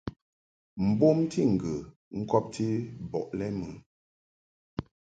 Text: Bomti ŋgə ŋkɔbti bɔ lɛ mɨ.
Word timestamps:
Bomti 0.97 1.41
ŋgə 1.53 1.73
ŋkɔbti 2.19 2.67
bɔ 3.09 3.19
lɛ 3.37 3.47
mɨ. 3.57 3.67